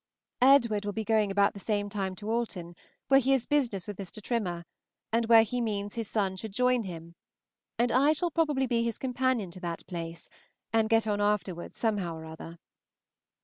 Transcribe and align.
Edward 0.41 0.83
will 0.83 0.93
be 0.93 1.03
going 1.03 1.29
about 1.29 1.53
the 1.53 1.59
same 1.59 1.87
time 1.87 2.15
to 2.15 2.31
Alton, 2.31 2.75
where 3.07 3.19
he 3.19 3.33
has 3.33 3.45
business 3.45 3.87
with 3.87 3.97
Mr. 3.99 4.19
Trimmer, 4.19 4.65
and 5.13 5.27
where 5.27 5.43
he 5.43 5.61
means 5.61 5.93
his 5.93 6.09
son 6.09 6.35
should 6.37 6.53
join 6.53 6.85
him; 6.85 7.13
and 7.77 7.91
I 7.91 8.11
shall 8.13 8.31
probably 8.31 8.65
be 8.65 8.81
his 8.83 8.97
companion 8.97 9.51
to 9.51 9.59
that 9.59 9.85
place, 9.85 10.27
and 10.73 10.89
get 10.89 11.05
on 11.05 11.21
afterwards 11.21 11.77
somehow 11.77 12.15
or 12.15 12.25
other. 12.25 12.57